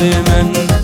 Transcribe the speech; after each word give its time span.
دايما 0.00 0.75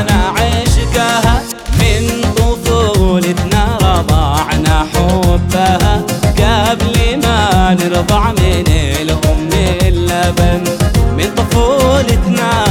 رضعنا 0.00 0.34
عشقها 0.36 1.42
من 1.80 2.22
طفولتنا 2.36 3.78
رضعنا 3.82 4.86
حبها. 4.94 6.02
قبل 6.38 7.16
ما 7.22 7.76
نرضع 7.80 8.32
من 8.32 8.64
الأم 9.00 9.48
اللبن. 9.82 10.62
من 11.16 11.34
طفولتنا 11.36 12.69